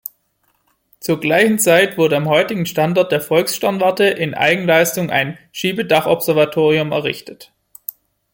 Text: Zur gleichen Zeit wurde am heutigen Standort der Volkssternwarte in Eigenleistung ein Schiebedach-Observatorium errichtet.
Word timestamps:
Zur 0.99 1.19
gleichen 1.19 1.59
Zeit 1.59 1.95
wurde 1.95 2.17
am 2.17 2.27
heutigen 2.27 2.65
Standort 2.65 3.11
der 3.11 3.21
Volkssternwarte 3.21 4.05
in 4.05 4.33
Eigenleistung 4.33 5.11
ein 5.11 5.37
Schiebedach-Observatorium 5.51 6.91
errichtet. 6.91 7.53